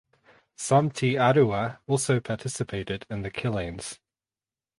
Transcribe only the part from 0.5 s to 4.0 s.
Some Te Arawa also participated in the killings.